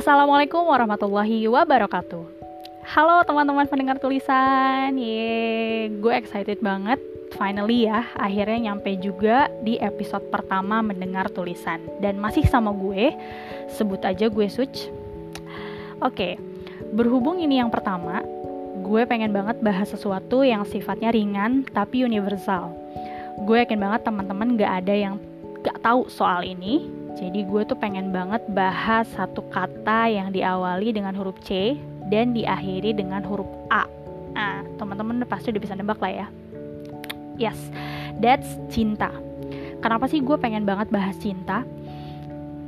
[0.00, 2.24] Assalamualaikum warahmatullahi wabarakatuh.
[2.88, 6.96] Halo teman-teman pendengar tulisan, ye, gue excited banget.
[7.36, 13.12] Finally ya, akhirnya nyampe juga di episode pertama mendengar tulisan dan masih sama gue.
[13.76, 14.88] Sebut aja gue Such.
[16.00, 16.40] Oke,
[16.96, 18.24] berhubung ini yang pertama,
[18.80, 22.72] gue pengen banget bahas sesuatu yang sifatnya ringan tapi universal.
[23.44, 25.20] Gue yakin banget teman-teman gak ada yang
[25.60, 26.88] gak tahu soal ini
[27.18, 31.74] jadi gue tuh pengen banget bahas satu kata yang diawali dengan huruf C
[32.10, 33.86] dan diakhiri dengan huruf A.
[34.30, 36.26] Nah, teman-teman pasti udah bisa nebak lah ya.
[37.40, 37.58] Yes,
[38.22, 39.10] that's cinta.
[39.80, 41.64] Kenapa sih gue pengen banget bahas cinta?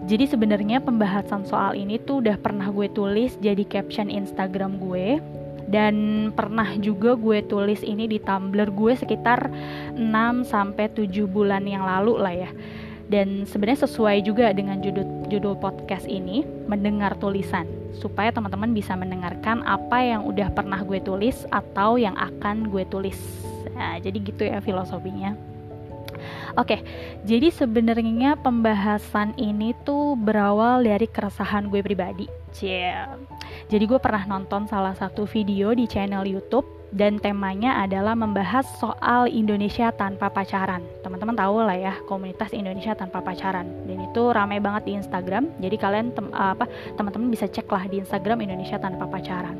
[0.02, 5.22] Jadi sebenarnya pembahasan soal ini tuh udah pernah gue tulis jadi caption Instagram gue
[5.70, 9.46] dan pernah juga gue tulis ini di Tumblr gue sekitar
[9.94, 10.02] 6
[10.44, 12.50] sampai 7 bulan yang lalu lah ya
[13.12, 19.60] dan sebenarnya sesuai juga dengan judul judul podcast ini mendengar tulisan supaya teman-teman bisa mendengarkan
[19.68, 23.20] apa yang udah pernah gue tulis atau yang akan gue tulis
[23.76, 25.36] nah, jadi gitu ya filosofinya
[26.60, 26.84] Oke,
[27.24, 32.28] jadi sebenarnya pembahasan ini tuh berawal dari keresahan gue pribadi.
[32.52, 32.92] Cie.
[33.72, 39.24] Jadi gue pernah nonton salah satu video di channel YouTube dan temanya adalah membahas soal
[39.26, 40.84] Indonesia tanpa pacaran.
[41.00, 45.48] Teman-teman tahu lah ya komunitas Indonesia tanpa pacaran dan itu ramai banget di Instagram.
[45.58, 46.68] Jadi kalian tem apa
[47.00, 49.56] teman-teman bisa cek lah di Instagram Indonesia tanpa pacaran.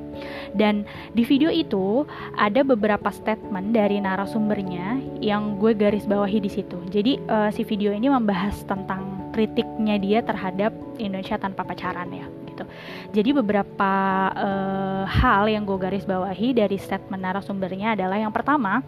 [0.52, 0.84] Dan
[1.16, 2.04] di video itu
[2.36, 6.76] ada beberapa statement dari narasumbernya yang gue garis bawahi di situ.
[6.92, 12.70] Jadi uh, si video ini membahas tentang kritiknya dia terhadap Indonesia tanpa pacaran ya gitu.
[13.12, 13.92] Jadi beberapa
[14.32, 18.80] uh, hal yang gue garis bawahi dari statement narasumbernya adalah yang pertama,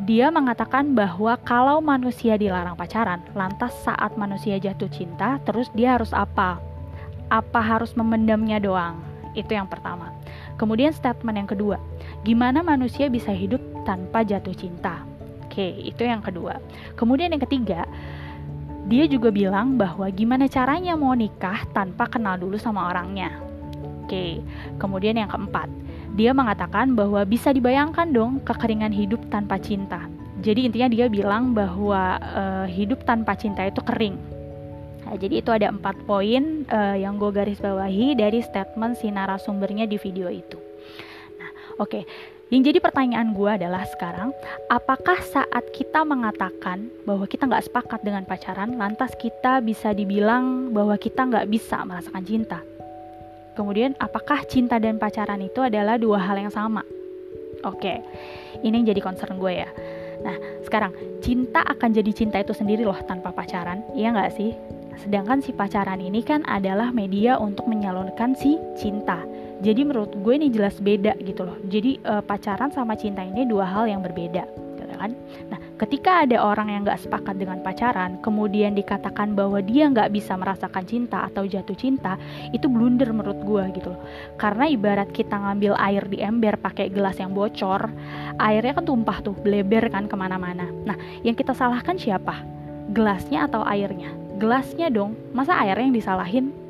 [0.00, 6.10] dia mengatakan bahwa kalau manusia dilarang pacaran, lantas saat manusia jatuh cinta, terus dia harus
[6.10, 6.58] apa?
[7.30, 8.98] Apa harus memendamnya doang?
[9.34, 10.14] Itu yang pertama.
[10.54, 11.76] Kemudian statement yang kedua,
[12.22, 15.02] gimana manusia bisa hidup tanpa jatuh cinta?
[15.46, 16.58] Oke, itu yang kedua.
[16.98, 17.86] Kemudian yang ketiga,
[18.84, 23.32] dia juga bilang bahwa gimana caranya mau nikah tanpa kenal dulu sama orangnya.
[24.04, 24.44] Oke,
[24.76, 25.72] kemudian yang keempat,
[26.12, 30.04] dia mengatakan bahwa bisa dibayangkan dong kekeringan hidup tanpa cinta.
[30.44, 34.20] Jadi intinya dia bilang bahwa uh, hidup tanpa cinta itu kering.
[35.08, 39.88] Nah, jadi itu ada empat poin uh, yang gue garis bawahi dari statement si narasumbernya
[39.88, 40.60] di video itu.
[41.40, 41.88] Nah, oke.
[41.88, 42.04] Okay.
[42.52, 44.28] Yang jadi pertanyaan gue adalah sekarang,
[44.68, 51.00] apakah saat kita mengatakan bahwa kita nggak sepakat dengan pacaran, lantas kita bisa dibilang bahwa
[51.00, 52.60] kita nggak bisa merasakan cinta?
[53.56, 56.84] Kemudian, apakah cinta dan pacaran itu adalah dua hal yang sama?
[57.64, 58.04] Oke,
[58.60, 59.70] ini yang jadi concern gue ya.
[60.20, 60.36] Nah,
[60.68, 60.92] sekarang
[61.24, 64.52] cinta akan jadi cinta itu sendiri loh tanpa pacaran, iya nggak sih?
[65.00, 69.24] Sedangkan si pacaran ini kan adalah media untuk menyalurkan si cinta
[69.62, 71.54] jadi menurut gue ini jelas beda gitu loh.
[71.70, 74.42] Jadi uh, pacaran sama cinta ini dua hal yang berbeda
[74.74, 75.14] gitu kan?
[75.52, 80.34] Nah ketika ada orang yang nggak sepakat dengan pacaran kemudian dikatakan bahwa dia nggak bisa
[80.34, 82.18] merasakan cinta atau jatuh cinta
[82.50, 84.00] itu blunder menurut gue gitu loh.
[84.40, 87.90] Karena ibarat kita ngambil air di ember pakai gelas yang bocor
[88.42, 90.66] airnya kan tumpah tuh bleber kan ke mana-mana.
[90.82, 92.42] Nah yang kita salahkan siapa?
[92.90, 94.12] Gelasnya atau airnya?
[94.36, 95.14] Gelasnya dong.
[95.30, 96.63] Masa airnya yang disalahin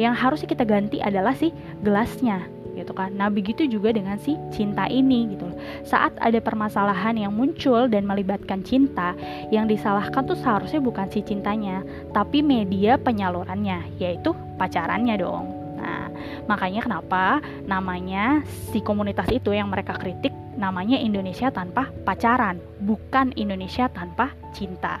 [0.00, 1.50] yang harusnya kita ganti adalah si
[1.84, 3.12] gelasnya gitu kan.
[3.12, 5.56] Nah, begitu juga dengan si cinta ini gitu loh.
[5.84, 9.12] Saat ada permasalahan yang muncul dan melibatkan cinta,
[9.52, 11.84] yang disalahkan tuh seharusnya bukan si cintanya,
[12.16, 15.52] tapi media penyalurannya, yaitu pacarannya dong.
[15.76, 16.08] Nah,
[16.48, 18.40] makanya kenapa namanya
[18.72, 25.00] si komunitas itu yang mereka kritik namanya Indonesia tanpa pacaran, bukan Indonesia tanpa cinta.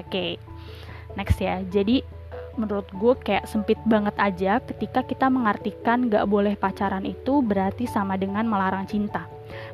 [0.00, 0.08] Oke.
[0.08, 0.30] Okay.
[1.12, 1.60] Next ya.
[1.68, 2.00] Jadi
[2.56, 8.20] menurut gue kayak sempit banget aja ketika kita mengartikan gak boleh pacaran itu berarti sama
[8.20, 9.24] dengan melarang cinta.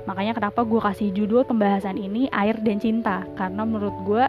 [0.07, 4.25] Makanya kenapa gue kasih judul pembahasan ini air dan cinta karena menurut gue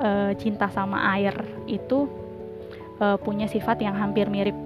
[0.00, 0.10] e,
[0.40, 1.32] cinta sama air
[1.68, 2.08] itu
[3.00, 4.56] e, punya sifat yang hampir mirip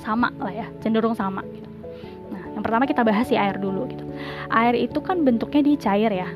[0.00, 1.68] sama lah ya cenderung sama gitu.
[2.30, 4.06] Nah yang pertama kita bahas si air dulu gitu.
[4.50, 6.30] Air itu kan bentuknya di cair ya.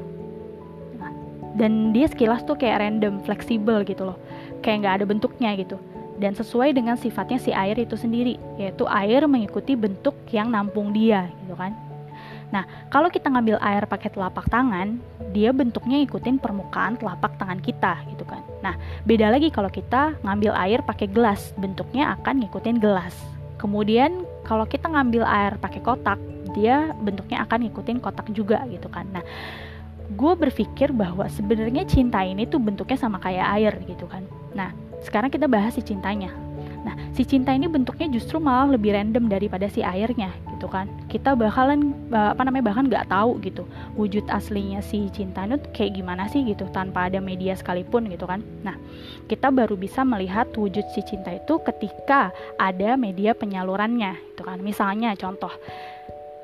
[0.99, 1.11] Nah,
[1.59, 4.19] dan dia sekilas tuh kayak random, fleksibel gitu loh
[4.65, 5.77] kayak nggak ada bentuknya gitu.
[6.17, 11.29] Dan sesuai dengan sifatnya si air itu sendiri yaitu air mengikuti bentuk yang nampung dia
[11.45, 11.77] gitu kan.
[12.55, 15.03] Nah kalau kita ngambil air pakai telapak tangan
[15.35, 18.41] dia bentuknya ikutin permukaan telapak tangan kita gitu kan.
[18.63, 23.13] Nah beda lagi kalau kita ngambil air pakai gelas bentuknya akan ngikutin gelas.
[23.59, 26.21] Kemudian kalau kita ngambil air pakai kotak
[26.55, 29.11] dia bentuknya akan ngikutin kotak juga gitu kan.
[29.11, 29.27] Nah
[30.15, 34.23] gue berpikir bahwa sebenarnya cinta ini tuh bentuknya sama kayak air gitu kan.
[34.55, 34.73] Nah,
[35.05, 36.33] sekarang kita bahas si cintanya.
[36.85, 40.85] Nah, si cinta ini bentuknya justru malah lebih random daripada si airnya gitu kan.
[41.09, 43.65] Kita bakalan apa namanya bahkan nggak tahu gitu
[43.97, 48.45] wujud aslinya si cinta itu kayak gimana sih gitu tanpa ada media sekalipun gitu kan.
[48.61, 48.77] Nah,
[49.33, 52.29] kita baru bisa melihat wujud si cinta itu ketika
[52.61, 54.61] ada media penyalurannya gitu kan.
[54.61, 55.53] Misalnya contoh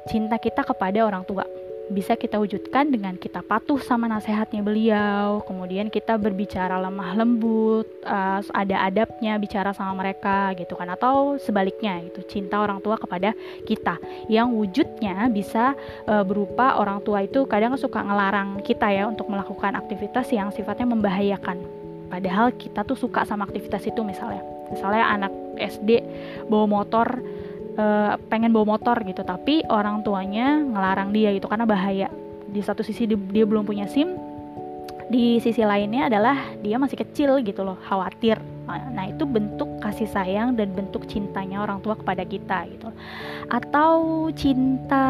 [0.08, 1.44] cinta kita kepada orang tua
[1.90, 8.38] bisa kita wujudkan dengan kita patuh sama nasihatnya beliau, kemudian kita berbicara lemah lembut, uh,
[8.54, 13.34] ada adabnya bicara sama mereka gitu kan, atau sebaliknya itu cinta orang tua kepada
[13.66, 13.98] kita.
[14.30, 15.74] Yang wujudnya bisa
[16.06, 20.86] uh, berupa orang tua itu kadang suka ngelarang kita ya untuk melakukan aktivitas yang sifatnya
[20.86, 21.58] membahayakan,
[22.06, 26.06] padahal kita tuh suka sama aktivitas itu misalnya, misalnya anak SD
[26.46, 27.18] bawa motor
[27.80, 32.12] uh, pengen bawa motor gitu tapi orang tuanya ngelarang dia gitu karena bahaya.
[32.50, 34.30] Di satu sisi dia, dia belum punya SIM
[35.10, 38.38] di sisi lainnya adalah dia masih kecil gitu loh khawatir.
[38.70, 42.94] Nah itu bentuk kasih sayang dan bentuk cintanya orang tua kepada kita gitu.
[43.50, 45.04] Atau cinta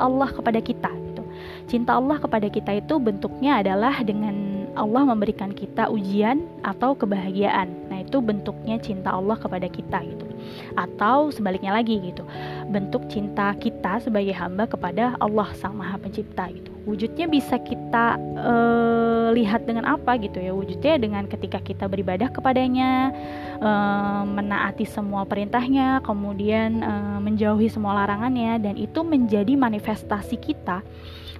[0.00, 1.22] Allah kepada kita gitu.
[1.68, 7.92] Cinta Allah kepada kita itu bentuknya adalah dengan Allah memberikan kita ujian atau kebahagiaan.
[7.92, 10.33] Nah itu bentuknya cinta Allah kepada kita gitu
[10.74, 12.26] atau sebaliknya lagi gitu
[12.68, 19.32] bentuk cinta kita sebagai hamba kepada Allah sang maha pencipta gitu wujudnya bisa kita uh,
[19.32, 23.12] lihat dengan apa gitu ya wujudnya dengan ketika kita beribadah kepadanya
[23.60, 30.84] uh, menaati semua perintahnya kemudian uh, menjauhi semua larangannya dan itu menjadi manifestasi kita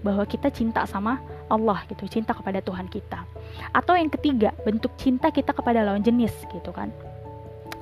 [0.04, 1.16] bahwa kita cinta sama
[1.48, 3.24] Allah gitu, cinta kepada Tuhan kita.
[3.72, 6.92] Atau yang ketiga, bentuk cinta kita kepada lawan jenis gitu kan.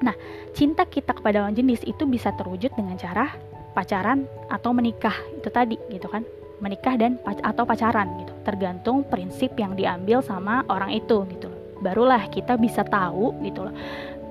[0.03, 0.15] Nah,
[0.53, 3.31] cinta kita kepada lawan jenis itu bisa terwujud dengan cara
[3.73, 6.27] pacaran atau menikah itu tadi gitu kan?
[6.63, 8.35] Menikah dan atau pacaran gitu.
[8.43, 11.51] Tergantung prinsip yang diambil sama orang itu gitu
[11.83, 13.75] barulah kita bisa tahu gitu loh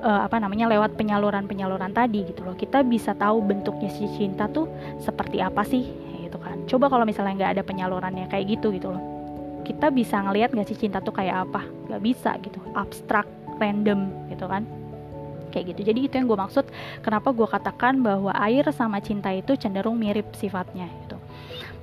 [0.02, 2.56] uh, apa namanya lewat penyaluran penyaluran tadi gitu loh.
[2.58, 4.72] Kita bisa tahu bentuknya si cinta tuh
[5.04, 5.86] seperti apa sih
[6.24, 6.64] gitu kan?
[6.66, 9.04] Coba kalau misalnya nggak ada penyalurannya kayak gitu gitu loh.
[9.62, 11.62] Kita bisa ngelihat nggak sih cinta tuh kayak apa?
[11.92, 12.58] Nggak bisa gitu.
[12.74, 13.28] Abstrak
[13.62, 14.66] random gitu kan
[15.52, 15.92] kayak gitu.
[15.92, 16.66] Jadi itu yang gue maksud
[17.04, 21.20] kenapa gue katakan bahwa air sama cinta itu cenderung mirip sifatnya gitu.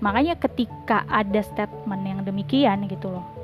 [0.00, 3.38] Makanya ketika ada statement yang demikian gitu loh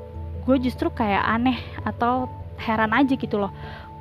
[0.45, 2.29] gue justru kayak aneh atau
[2.61, 3.51] heran aja gitu loh.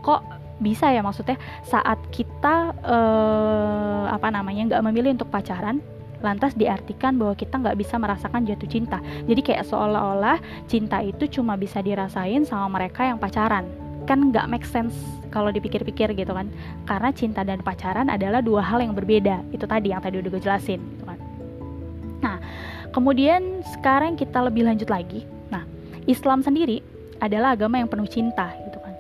[0.05, 0.21] Kok
[0.61, 5.82] bisa ya maksudnya saat kita eh, apa namanya nggak memilih untuk pacaran
[6.23, 9.00] lantas diartikan bahwa kita nggak bisa merasakan jatuh cinta.
[9.29, 10.38] Jadi kayak seolah-olah
[10.69, 14.95] cinta itu cuma bisa dirasain sama mereka yang pacaran kan nggak make sense
[15.35, 16.47] kalau dipikir-pikir gitu kan.
[16.87, 19.43] Karena cinta dan pacaran adalah dua hal yang berbeda.
[19.51, 21.19] Itu tadi yang tadi udah gue jelasin gitu kan.
[22.23, 22.37] Nah
[22.95, 25.27] kemudian sekarang kita lebih lanjut lagi.
[25.51, 25.67] Nah
[26.06, 26.79] Islam sendiri
[27.19, 28.95] adalah agama yang penuh cinta gitu kan.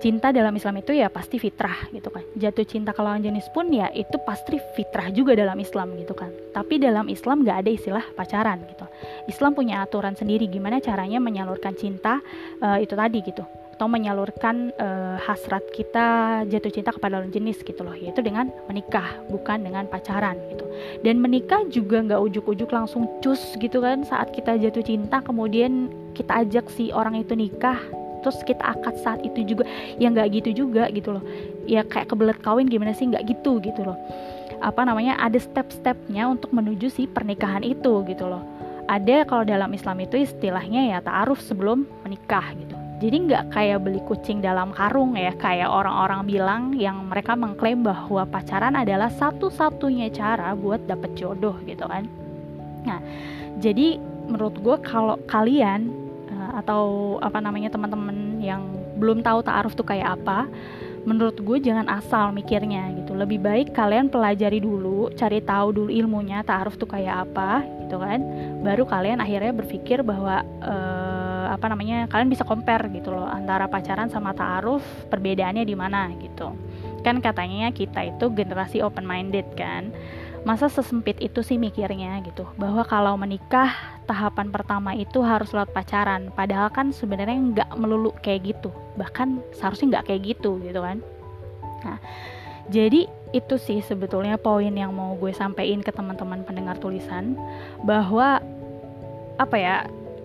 [0.00, 2.24] Cinta dalam Islam itu ya pasti fitrah gitu kan.
[2.38, 6.30] Jatuh cinta ke lawan jenis pun ya itu pasti fitrah juga dalam Islam gitu kan.
[6.54, 8.86] Tapi dalam Islam nggak ada istilah pacaran gitu.
[9.28, 12.20] Islam punya aturan sendiri gimana caranya menyalurkan cinta
[12.60, 13.44] uh, itu tadi gitu
[13.80, 19.24] atau menyalurkan uh, hasrat kita jatuh cinta kepada lawan jenis gitu loh yaitu dengan menikah
[19.32, 20.68] bukan dengan pacaran gitu.
[21.00, 26.44] Dan menikah juga nggak ujuk-ujuk langsung cus gitu kan saat kita jatuh cinta kemudian kita
[26.44, 27.80] ajak si orang itu nikah
[28.20, 29.64] terus kita akad saat itu juga.
[29.96, 31.24] Ya nggak gitu juga gitu loh.
[31.64, 33.08] Ya kayak kebelet kawin gimana sih?
[33.08, 33.96] Nggak gitu gitu loh.
[34.60, 35.16] Apa namanya?
[35.24, 38.44] Ada step-stepnya untuk menuju si pernikahan itu gitu loh.
[38.92, 42.69] Ada kalau dalam Islam itu istilahnya ya ta'aruf sebelum menikah gitu
[43.00, 48.28] jadi nggak kayak beli kucing dalam karung ya kayak orang-orang bilang yang mereka mengklaim bahwa
[48.28, 52.04] pacaran adalah satu-satunya cara buat dapet jodoh gitu kan.
[52.84, 53.00] Nah
[53.56, 53.96] jadi
[54.28, 55.88] menurut gue kalau kalian
[56.28, 58.68] uh, atau apa namanya teman-teman yang
[59.00, 60.44] belum tahu ta'aruf tuh kayak apa
[61.08, 63.16] menurut gue jangan asal mikirnya gitu.
[63.16, 68.20] Lebih baik kalian pelajari dulu cari tahu dulu ilmunya ta'aruf tuh kayak apa gitu kan.
[68.60, 70.99] Baru kalian akhirnya berpikir bahwa uh,
[71.50, 76.54] apa namanya kalian bisa compare gitu loh antara pacaran sama taaruf perbedaannya di mana gitu.
[77.02, 79.90] Kan katanya kita itu generasi open minded kan.
[80.46, 83.76] Masa sesempit itu sih mikirnya gitu bahwa kalau menikah
[84.08, 86.32] tahapan pertama itu harus lewat pacaran.
[86.32, 91.02] Padahal kan sebenarnya nggak melulu kayak gitu bahkan seharusnya nggak kayak gitu gitu kan.
[91.84, 91.98] Nah
[92.70, 97.34] jadi itu sih sebetulnya poin yang mau gue sampaikan ke teman-teman pendengar tulisan
[97.82, 98.42] bahwa
[99.38, 99.76] apa ya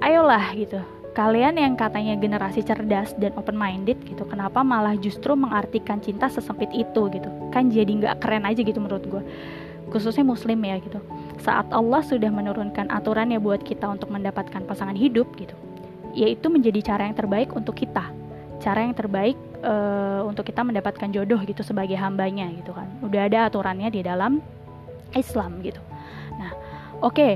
[0.01, 0.81] ayolah gitu
[1.15, 6.67] kalian yang katanya generasi cerdas dan open minded gitu kenapa malah justru mengartikan cinta sesempit
[6.75, 7.31] itu gitu?
[7.55, 9.23] Kan jadi nggak keren aja gitu menurut gue
[9.95, 10.99] khususnya muslim ya gitu.
[11.39, 15.55] Saat Allah sudah menurunkan aturannya buat kita untuk mendapatkan pasangan hidup gitu
[16.15, 18.11] yaitu menjadi cara yang terbaik untuk kita.
[18.59, 22.91] Cara yang terbaik uh, untuk kita mendapatkan jodoh gitu sebagai hambanya gitu kan.
[22.99, 24.43] Udah ada aturannya di dalam
[25.15, 25.79] Islam gitu.
[26.35, 26.51] Nah
[26.99, 27.15] oke.
[27.15, 27.33] Okay,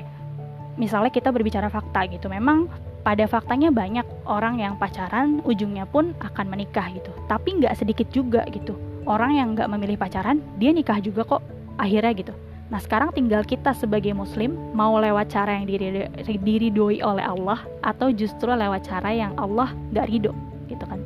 [0.75, 2.27] misalnya kita berbicara fakta gitu.
[2.27, 7.09] Memang pada faktanya banyak orang yang pacaran ujungnya pun akan menikah gitu.
[7.25, 8.77] Tapi nggak sedikit juga gitu.
[9.09, 11.41] Orang yang nggak memilih pacaran dia nikah juga kok
[11.81, 12.37] akhirnya gitu.
[12.69, 18.13] Nah sekarang tinggal kita sebagai muslim mau lewat cara yang diri, diridoi oleh Allah atau
[18.13, 20.37] justru lewat cara yang Allah nggak ridho
[20.69, 21.01] gitu kan.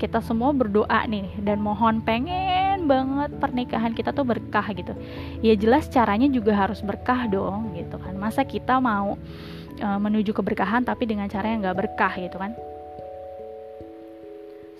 [0.00, 4.96] Kita semua berdoa nih dan mohon pengen banget pernikahan kita tuh berkah gitu.
[5.44, 8.16] Ya jelas caranya juga harus berkah dong gitu kan.
[8.16, 9.20] Masa kita mau
[9.80, 12.52] uh, menuju keberkahan tapi dengan cara yang nggak berkah gitu kan.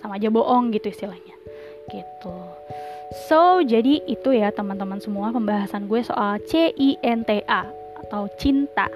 [0.01, 1.35] Sama aja bohong gitu istilahnya.
[1.91, 2.37] Gitu.
[3.31, 7.63] So jadi itu ya teman-teman semua pembahasan gue soal C-I-N-T-A
[8.07, 8.91] atau cinta.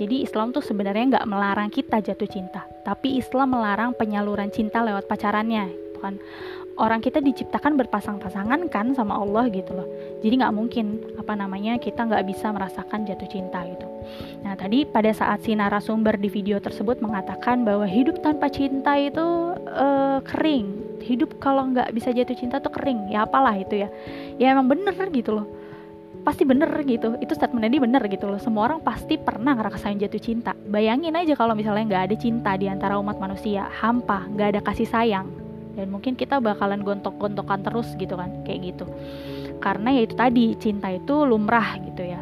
[0.00, 5.06] Jadi Islam tuh sebenarnya nggak melarang kita jatuh cinta tapi Islam melarang penyaluran cinta lewat
[5.06, 6.18] pacarannya gitu kan
[6.82, 9.86] orang kita diciptakan berpasang-pasangan kan sama Allah gitu loh.
[10.18, 13.86] Jadi nggak mungkin apa namanya kita nggak bisa merasakan jatuh cinta gitu.
[14.42, 19.54] Nah tadi pada saat si narasumber di video tersebut mengatakan bahwa hidup tanpa cinta itu
[19.70, 20.98] uh, kering.
[21.02, 23.14] Hidup kalau nggak bisa jatuh cinta tuh kering.
[23.14, 23.88] Ya apalah itu ya.
[24.42, 25.46] Ya emang bener gitu loh.
[26.26, 27.14] Pasti bener gitu.
[27.22, 28.42] Itu statement dia bener gitu loh.
[28.42, 30.54] Semua orang pasti pernah ngerasain jatuh cinta.
[30.66, 33.70] Bayangin aja kalau misalnya nggak ada cinta di antara umat manusia.
[33.70, 35.41] Hampa nggak ada kasih sayang
[35.76, 38.84] dan mungkin kita bakalan gontok-gontokan terus gitu kan kayak gitu.
[39.62, 42.20] Karena ya itu tadi cinta itu lumrah gitu ya.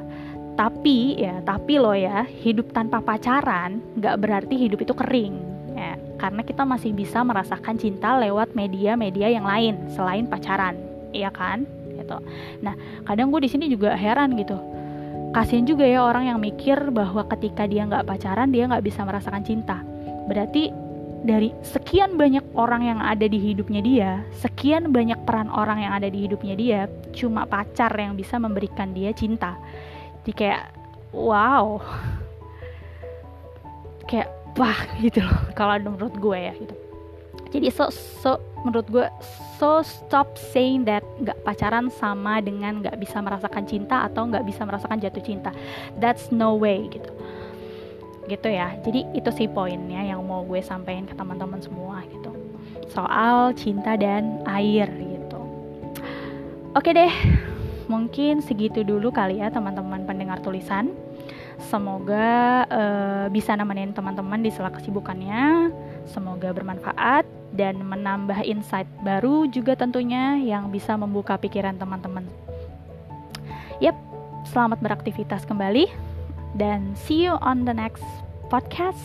[0.54, 5.35] Tapi ya tapi loh ya hidup tanpa pacaran nggak berarti hidup itu kering
[5.73, 5.97] ya.
[6.21, 10.76] Karena kita masih bisa merasakan cinta lewat media-media yang lain selain pacaran
[11.16, 11.64] iya kan?
[11.97, 12.16] Gitu.
[12.61, 12.75] Nah
[13.09, 14.59] kadang gue di sini juga heran gitu.
[15.30, 19.47] Kasian juga ya orang yang mikir bahwa ketika dia nggak pacaran dia nggak bisa merasakan
[19.47, 19.78] cinta.
[20.26, 20.89] Berarti
[21.20, 24.10] dari sekian banyak orang yang ada di hidupnya dia,
[24.40, 26.80] sekian banyak peran orang yang ada di hidupnya dia,
[27.12, 29.60] cuma pacar yang bisa memberikan dia cinta.
[30.24, 30.62] Jadi kayak
[31.12, 31.76] wow.
[34.10, 34.26] Kayak
[34.58, 36.74] wah gitu loh kalau menurut gue ya gitu.
[37.50, 39.06] Jadi so so menurut gue
[39.54, 44.66] so stop saying that nggak pacaran sama dengan nggak bisa merasakan cinta atau nggak bisa
[44.66, 45.54] merasakan jatuh cinta.
[46.02, 47.14] That's no way gitu
[48.30, 48.78] gitu ya.
[48.87, 52.30] Jadi itu sih poinnya yang mau gue sampaikan ke teman-teman semua gitu.
[52.87, 55.40] Soal cinta dan air gitu.
[56.78, 57.10] Oke deh
[57.90, 60.94] mungkin segitu dulu kali ya teman-teman pendengar tulisan.
[61.60, 65.68] Semoga uh, bisa nemenin teman-teman di sela kesibukannya.
[66.08, 72.25] Semoga bermanfaat dan menambah insight baru juga tentunya yang bisa membuka pikiran teman-teman.
[73.82, 73.99] Yap,
[74.49, 76.09] selamat beraktivitas kembali
[76.57, 78.07] dan see you on the next
[78.50, 79.02] podcast.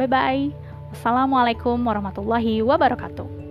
[0.00, 0.44] Bye bye.
[0.92, 3.41] Wassalamualaikum warahmatullahi wabarakatuh.